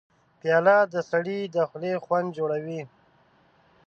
پیاله 0.39 0.77
د 0.93 0.95
سړي 1.11 1.39
د 1.55 1.57
خولې 1.69 1.93
خوند 2.03 2.27
جوړوي. 2.37 2.81